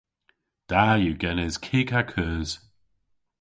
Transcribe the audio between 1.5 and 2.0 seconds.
kig